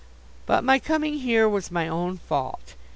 [0.47, 2.73] But my coming here was my own fault.